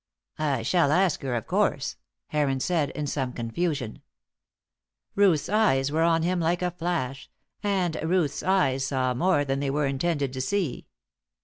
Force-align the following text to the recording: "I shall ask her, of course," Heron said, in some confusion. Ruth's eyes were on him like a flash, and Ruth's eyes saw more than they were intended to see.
"I 0.39 0.63
shall 0.63 0.91
ask 0.91 1.21
her, 1.21 1.35
of 1.35 1.45
course," 1.45 1.95
Heron 2.29 2.59
said, 2.59 2.89
in 2.89 3.05
some 3.05 3.33
confusion. 3.33 4.01
Ruth's 5.13 5.47
eyes 5.47 5.91
were 5.91 6.01
on 6.01 6.23
him 6.23 6.39
like 6.39 6.63
a 6.63 6.71
flash, 6.71 7.29
and 7.61 7.95
Ruth's 8.01 8.41
eyes 8.41 8.83
saw 8.83 9.13
more 9.13 9.45
than 9.45 9.59
they 9.59 9.69
were 9.69 9.85
intended 9.85 10.33
to 10.33 10.41
see. 10.41 10.87